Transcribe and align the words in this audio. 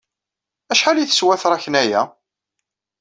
Acḥal 0.71 0.97
ay 0.99 1.07
teswa 1.07 1.35
tṛakna-a? 1.41 2.01